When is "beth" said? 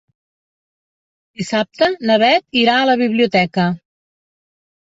2.25-2.59